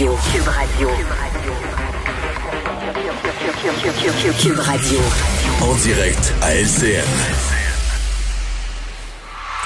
[0.00, 0.16] Radio.
[0.32, 0.88] Cube Radio.
[4.40, 4.98] Cube Radio.
[5.60, 7.04] En direct à LCN.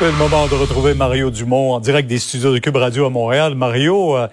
[0.01, 3.11] C'est le moment de retrouver Mario Dumont en direct des studios de Cube Radio à
[3.11, 3.55] Montréal.
[3.55, 4.27] Mario, euh,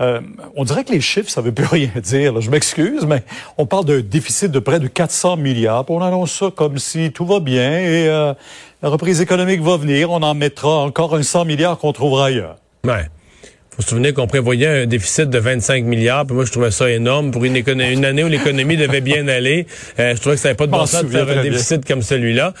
[0.00, 0.20] euh,
[0.54, 2.40] on dirait que les chiffres, ça veut plus rien dire.
[2.40, 3.24] Je m'excuse, mais
[3.56, 5.90] on parle d'un déficit de près de 400 milliards.
[5.90, 8.32] On annonce ça comme si tout va bien et euh,
[8.80, 10.12] la reprise économique va venir.
[10.12, 12.58] On en mettra encore un 100 milliards qu'on trouvera ailleurs.
[12.84, 13.08] Ouais.
[13.78, 16.90] Vous vous souvenez qu'on prévoyait un déficit de 25 milliards, puis moi je trouvais ça
[16.90, 19.68] énorme pour une, une année où l'économie devait bien aller.
[20.00, 22.02] Euh, je trouvais que ça n'avait pas de bon sens de faire un déficit comme
[22.02, 22.54] celui-là.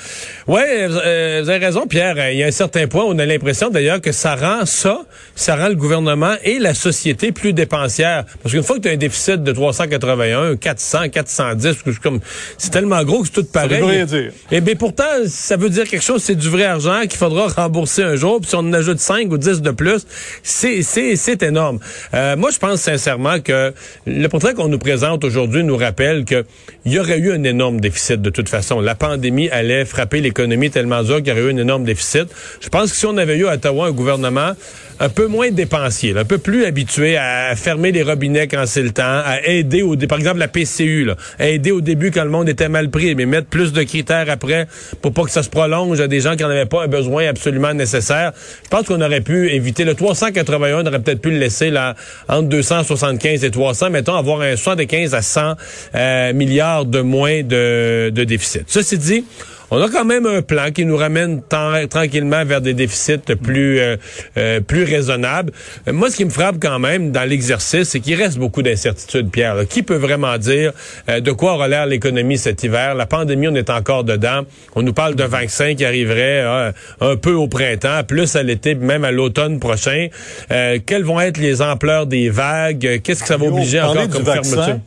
[0.46, 2.30] Ouais, euh, vous avez raison, Pierre.
[2.30, 5.02] Il y a un certain point, on a l'impression d'ailleurs que ça rend ça,
[5.34, 8.24] ça rend le gouvernement et la société plus dépensière.
[8.40, 12.20] Parce qu'une fois que tu as un déficit de 381, 400, 410, comme
[12.58, 13.80] c'est tellement gros que c'est tout pareil.
[13.80, 14.30] Ça veut rien dire.
[14.52, 16.22] Et eh bien pourtant, ça veut dire quelque chose.
[16.22, 18.40] C'est du vrai argent qu'il faudra rembourser un jour.
[18.40, 20.06] Puis si on en ajoute 5 ou 10 de plus,
[20.44, 20.80] c'est
[21.16, 21.78] c'est énorme.
[22.14, 23.72] Euh, moi, je pense sincèrement que
[24.06, 26.44] le portrait qu'on nous présente aujourd'hui nous rappelle qu'il
[26.86, 28.80] y aurait eu un énorme déficit de toute façon.
[28.80, 32.28] La pandémie allait frapper l'économie tellement dur qu'il y aurait eu un énorme déficit.
[32.60, 34.52] Je pense que si on avait eu à Ottawa un gouvernement
[35.00, 38.90] un peu moins dépensier, un peu plus habitué à fermer les robinets quand c'est le
[38.90, 42.30] temps, à aider au par exemple la PCU, là, à aider au début quand le
[42.30, 44.66] monde était mal pris, mais mettre plus de critères après
[45.00, 47.28] pour pas que ça se prolonge à des gens qui n'en avaient pas un besoin
[47.28, 48.32] absolument nécessaire.
[48.64, 51.94] Je pense qu'on aurait pu éviter le 381, on aurait peut-être pu le laisser là
[52.28, 55.54] entre 275 et 300, mettons avoir un 75 à 100
[55.94, 58.64] euh, milliards de moins de, de déficit.
[58.66, 59.24] Ceci dit,
[59.70, 61.42] on a quand même un plan qui nous ramène
[61.90, 63.96] tranquillement vers des déficits plus euh,
[64.36, 65.52] euh, plus raisonnables.
[65.86, 69.30] Euh, moi, ce qui me frappe quand même dans l'exercice, c'est qu'il reste beaucoup d'incertitudes,
[69.30, 69.56] Pierre.
[69.68, 70.72] Qui peut vraiment dire
[71.08, 72.94] de quoi aura l'air l'économie cet hiver?
[72.94, 74.42] La pandémie, on est encore dedans.
[74.74, 79.04] On nous parle d'un vaccin qui arriverait un peu au printemps, plus à l'été, même
[79.04, 80.08] à l'automne prochain.
[80.48, 83.00] quelles vont être les ampleurs des vagues?
[83.02, 84.80] Qu'est-ce que ça va obliger encore comme fermeture?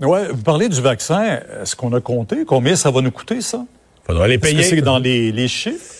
[0.00, 1.40] Ouais, vous parlez du vaccin.
[1.62, 2.44] Est-ce qu'on a compté?
[2.46, 3.64] Combien ça va nous coûter, ça?
[4.06, 4.62] Faudra les payer.
[4.62, 5.96] c'est dans les, les chiffres?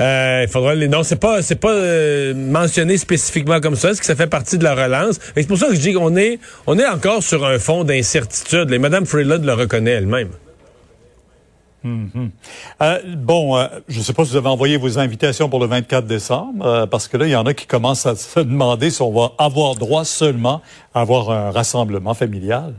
[0.00, 0.88] Euh, il faudra les.
[0.88, 3.90] Non, c'est pas, c'est pas euh, mentionné spécifiquement comme ça.
[3.90, 5.20] Est-ce que ça fait partie de la relance?
[5.36, 8.72] C'est pour ça que je dis qu'on est, on est encore sur un fond d'incertitude.
[8.72, 10.30] Et Mme Freeland le reconnaît elle-même.
[11.84, 12.30] Mm-hmm.
[12.80, 15.66] euh, bon, euh, je ne sais pas si vous avez envoyé vos invitations pour le
[15.66, 19.02] 24 décembre, parce que là, il y en a qui commencent à se demander si
[19.02, 20.62] on va avoir droit seulement
[20.94, 22.74] à avoir un rassemblement familial.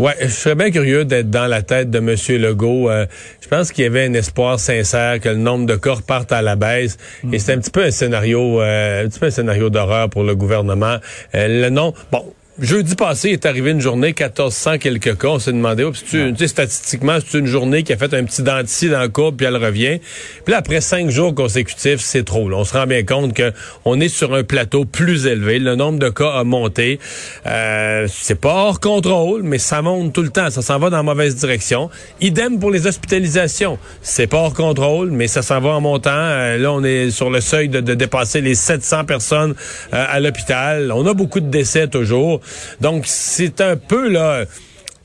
[0.00, 2.16] Ouais, je serais bien curieux d'être dans la tête de M.
[2.40, 2.88] Legault.
[2.88, 3.04] Euh,
[3.42, 6.40] je pense qu'il y avait un espoir sincère que le nombre de corps parte à
[6.40, 6.96] la baisse.
[7.30, 10.22] Et c'est un petit peu un scénario, euh, un petit peu un scénario d'horreur pour
[10.22, 10.96] le gouvernement.
[11.34, 15.28] Euh, le nom, bon, Jeudi passé est arrivé une journée 1400 quelques cas.
[15.28, 18.42] On s'est demandé, oh, tu sais, statistiquement, c'est une journée qui a fait un petit
[18.42, 19.98] dentier dans le courbe puis elle revient.
[20.44, 22.50] Puis là, après cinq jours consécutifs, c'est trop.
[22.50, 22.58] Là.
[22.58, 23.54] On se rend bien compte que
[23.86, 25.58] on est sur un plateau plus élevé.
[25.58, 26.98] Le nombre de cas a monté.
[27.46, 30.50] Euh, c'est pas hors contrôle, mais ça monte tout le temps.
[30.50, 31.88] Ça s'en va dans la mauvaise direction.
[32.20, 33.78] Idem pour les hospitalisations.
[34.02, 36.10] C'est pas hors contrôle, mais ça s'en va en montant.
[36.12, 39.54] Euh, là, on est sur le seuil de, dépasser les 700 personnes
[39.94, 40.92] euh, à l'hôpital.
[40.92, 42.42] On a beaucoup de décès toujours.
[42.80, 44.44] Donc, c'est un peu, là...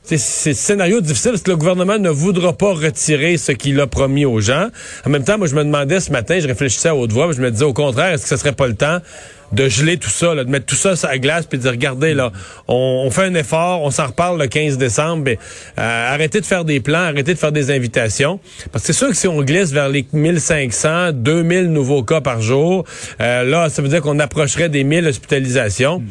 [0.08, 4.24] C'est scénario difficile parce que le gouvernement ne voudra pas retirer ce qu'il a promis
[4.24, 4.68] aux gens.
[5.04, 7.42] En même temps, moi, je me demandais ce matin, je réfléchissais à haute voix, je
[7.42, 9.00] me disais au contraire, est-ce que ce serait pas le temps
[9.52, 12.14] de geler tout ça, de mettre tout ça sur la glace, puis de dire, regardez,
[12.14, 12.32] là,
[12.68, 16.80] on, fait un effort, on s'en reparle le 15 décembre, euh, arrêtez de faire des
[16.80, 18.40] plans, arrêtez de faire des invitations.
[18.72, 22.40] Parce que c'est sûr que si on glisse vers les 1500, 2000 nouveaux cas par
[22.40, 22.84] jour,
[23.20, 26.02] euh, là, ça veut dire qu'on approcherait des 1000 hospitalisations.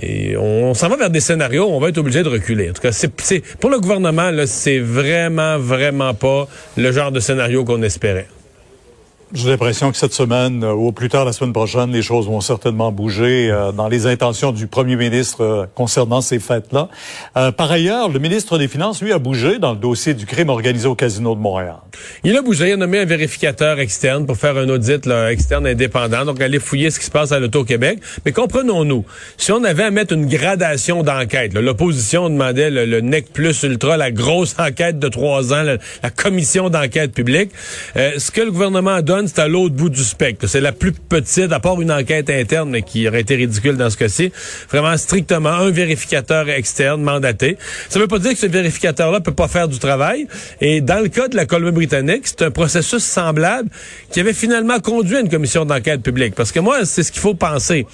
[0.00, 2.70] Et on, s'en va vers des scénarios où on va être obligé de reculer.
[2.70, 3.10] En tout cas, c'est,
[3.58, 8.26] pour le gouvernement, c'est vraiment, vraiment pas le genre de scénario qu'on espérait.
[9.34, 12.26] J'ai l'impression que cette semaine, euh, ou au plus tard la semaine prochaine, les choses
[12.26, 16.90] vont certainement bouger euh, dans les intentions du premier ministre euh, concernant ces fêtes-là.
[17.52, 20.86] par ailleurs, le ministre des Finances, lui, a bougé dans le dossier du crime organisé
[20.86, 21.76] au Casino de Montréal.
[22.24, 26.26] Il a bougé, il a nommé un vérificateur externe pour faire un audit externe indépendant,
[26.26, 28.00] donc aller fouiller ce qui se passe à l'Auto-Québec.
[28.26, 29.06] Mais comprenons-nous,
[29.38, 34.10] si on avait à mettre une gradation d'enquête, l'opposition demandait le, NEC plus ultra, la
[34.10, 37.50] grosse enquête de trois ans, la, commission d'enquête publique,
[37.94, 40.46] ce que le gouvernement donne C'est à l'autre bout du spectre.
[40.46, 43.90] C'est la plus petite, à part une enquête interne, mais qui aurait été ridicule dans
[43.90, 44.32] ce cas-ci.
[44.70, 47.56] Vraiment strictement un vérificateur externe mandaté.
[47.88, 50.26] Ça veut pas dire que ce vérificateur-là peut pas faire du travail.
[50.60, 53.68] Et dans le cas de la Colombie-Britannique, c'est un processus semblable
[54.10, 56.34] qui avait finalement conduit à une commission d'enquête publique.
[56.34, 57.86] Parce que moi, c'est ce qu'il faut penser.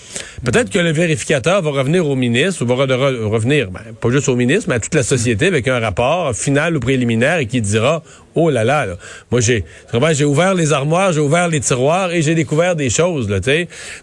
[0.45, 4.37] Peut-être que le vérificateur va revenir au ministre, ou va revenir, ben, pas juste au
[4.37, 8.03] ministre, mais à toute la société avec un rapport final ou préliminaire et qui dira
[8.35, 8.87] oh là là,
[9.31, 9.65] moi j'ai
[10.13, 13.39] j'ai ouvert les armoires, j'ai ouvert les tiroirs et j'ai découvert des choses là.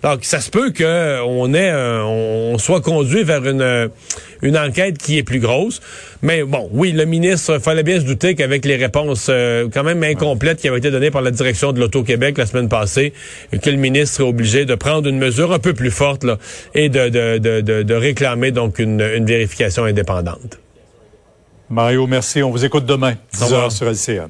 [0.03, 3.89] Donc ça se peut que on ait on soit conduit vers une
[4.41, 5.81] une enquête qui est plus grosse,
[6.21, 10.03] mais bon, oui, le ministre fallait bien se douter qu'avec les réponses euh, quand même
[10.03, 13.13] incomplètes qui avaient été données par la direction de l'Auto-Québec la semaine passée,
[13.61, 16.37] que le ministre est obligé de prendre une mesure un peu plus forte là,
[16.73, 20.59] et de, de, de, de réclamer donc une, une vérification indépendante.
[21.69, 22.43] Mario, merci.
[22.43, 24.29] On vous écoute demain, 10h sur LCN.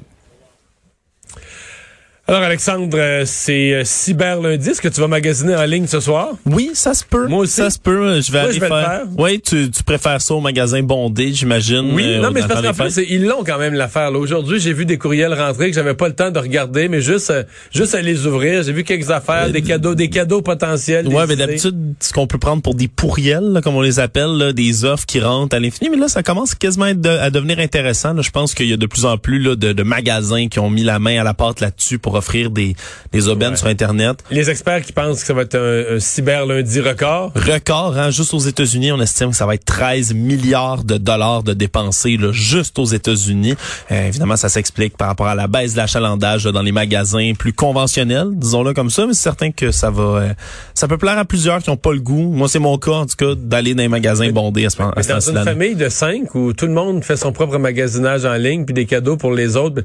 [2.28, 4.70] Alors Alexandre, euh, c'est euh, cyber lundi.
[4.70, 6.30] Est-ce que tu vas magasiner en ligne ce soir?
[6.44, 7.28] Oui, ça se peut.
[7.28, 7.52] Moi aussi.
[7.52, 8.20] Ça se peut.
[8.20, 9.02] Je vais aller je vais faire.
[9.16, 11.92] Oui, tu, tu préfères ça au magasin bondé, j'imagine.
[11.94, 14.10] Oui, euh, non, mais parce qu'en plus, ils l'ont quand même l'affaire.
[14.10, 14.18] là.
[14.18, 17.32] Aujourd'hui, j'ai vu des courriels rentrer que j'avais pas le temps de regarder, mais juste,
[17.72, 18.64] juste à les ouvrir.
[18.64, 21.06] J'ai vu quelques affaires, des cadeaux, des cadeaux potentiels.
[21.06, 24.36] Ouais, mais d'habitude, ce qu'on peut prendre pour des pourriels, là, comme on les appelle,
[24.36, 28.14] là, des offres qui rentrent à l'infini, mais là, ça commence quasiment à devenir intéressant.
[28.14, 28.22] là.
[28.22, 30.70] Je pense qu'il y a de plus en plus là, de, de magasins qui ont
[30.70, 32.74] mis la main à la pâte là-dessus pour offrir des,
[33.12, 34.18] des aubaines sur Internet.
[34.30, 37.32] Les experts qui pensent que ça va être un, un cyber lundi record.
[37.34, 41.42] Record, hein, juste aux États-Unis, on estime que ça va être 13 milliards de dollars
[41.42, 43.54] de dépensés là, juste aux États-Unis.
[43.90, 47.52] Euh, évidemment, ça s'explique par rapport à la baisse de l'achalandage dans les magasins plus
[47.52, 50.32] conventionnels, disons-le comme ça, mais c'est certain que ça va, euh,
[50.74, 52.32] ça peut plaire à plusieurs qui n'ont pas le goût.
[52.32, 54.92] Moi, c'est mon cas en tout cas d'aller dans les magasins bondés à ce moment
[54.96, 57.58] Mais à ce dans une famille de cinq où tout le monde fait son propre
[57.58, 59.82] magasinage en ligne puis des cadeaux pour les autres,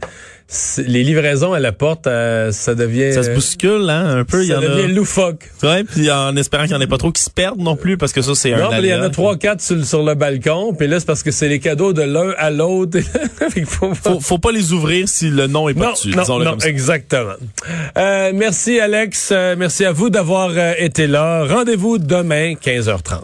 [0.47, 2.20] c'est- les livraisons à la porte, euh,
[2.51, 4.43] ça devient Ça se bouscule, hein, un peu.
[4.43, 4.61] Y ça a.
[4.61, 5.49] devient loufoque.
[5.63, 7.97] Ouais, puis en espérant qu'il n'y en ait pas trop qui se perdent non plus,
[7.97, 8.57] parce que ça, c'est un.
[8.59, 11.05] Non, mais il y en a trois, quatre sur, sur le balcon, puis là, c'est
[11.05, 12.99] parce que c'est les cadeaux de l'un à l'autre.
[13.65, 16.09] Faut, Faut, faut pas les ouvrir si le nom est pas non, dessus.
[16.15, 17.33] non, exactement.
[17.97, 21.45] Euh, merci Alex, Euh, merci à vous d'avoir euh, été là.
[21.45, 23.21] Rendez-vous demain, 15h30.